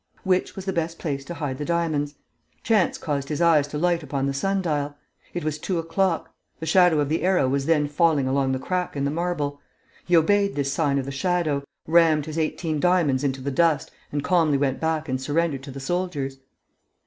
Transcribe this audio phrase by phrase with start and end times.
[0.23, 2.15] Which was the best place to hide the diamonds?
[2.63, 4.97] Chance caused his eyes to light upon the sun dial.
[5.35, 6.33] It was two o'clock.
[6.59, 9.61] The shadow of the arrow was then falling along the crack in the marble.
[10.03, 14.23] He obeyed this sign of the shadow, rammed his eighteen diamonds into the dust and
[14.23, 16.37] calmly went back and surrendered to the soldiers."